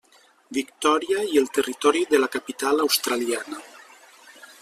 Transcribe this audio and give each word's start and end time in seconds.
Victòria 0.57 1.25
i 1.33 1.37
el 1.41 1.51
Territori 1.57 2.01
de 2.15 2.21
la 2.23 2.31
Capital 2.37 2.83
Australiana. 2.87 3.63